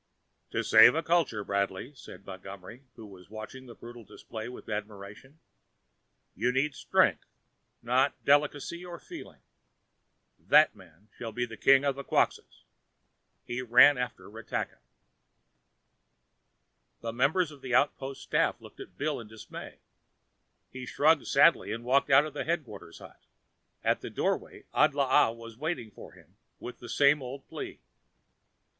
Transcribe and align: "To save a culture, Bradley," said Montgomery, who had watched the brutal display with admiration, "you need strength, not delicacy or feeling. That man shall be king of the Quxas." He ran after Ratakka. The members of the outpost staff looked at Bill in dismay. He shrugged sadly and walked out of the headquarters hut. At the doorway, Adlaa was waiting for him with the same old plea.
"To 0.49 0.63
save 0.63 0.95
a 0.95 1.03
culture, 1.03 1.43
Bradley," 1.43 1.93
said 1.93 2.25
Montgomery, 2.25 2.85
who 2.95 3.15
had 3.17 3.29
watched 3.29 3.67
the 3.67 3.75
brutal 3.75 4.03
display 4.03 4.49
with 4.49 4.67
admiration, 4.67 5.39
"you 6.33 6.51
need 6.51 6.73
strength, 6.73 7.27
not 7.83 8.15
delicacy 8.25 8.83
or 8.83 8.97
feeling. 8.99 9.41
That 10.39 10.75
man 10.75 11.09
shall 11.15 11.31
be 11.31 11.45
king 11.55 11.85
of 11.85 11.93
the 11.93 12.03
Quxas." 12.03 12.63
He 13.45 13.61
ran 13.61 13.99
after 13.99 14.27
Ratakka. 14.27 14.79
The 17.01 17.13
members 17.13 17.51
of 17.51 17.61
the 17.61 17.75
outpost 17.75 18.23
staff 18.23 18.59
looked 18.59 18.79
at 18.79 18.97
Bill 18.97 19.19
in 19.19 19.27
dismay. 19.27 19.81
He 20.71 20.87
shrugged 20.87 21.27
sadly 21.27 21.71
and 21.71 21.83
walked 21.83 22.09
out 22.09 22.25
of 22.25 22.33
the 22.33 22.43
headquarters 22.45 22.97
hut. 22.97 23.21
At 23.83 24.01
the 24.01 24.09
doorway, 24.09 24.63
Adlaa 24.73 25.31
was 25.35 25.59
waiting 25.59 25.91
for 25.91 26.13
him 26.13 26.37
with 26.59 26.79
the 26.79 26.89
same 26.89 27.21
old 27.21 27.47
plea. 27.47 27.81